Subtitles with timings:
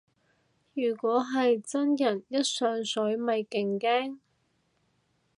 [0.73, 4.17] 如果係真人一上水咪勁驚